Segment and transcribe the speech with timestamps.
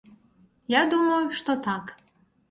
[0.73, 1.93] Я думаю, што так.